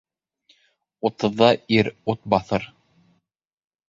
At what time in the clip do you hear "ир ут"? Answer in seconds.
1.79-2.21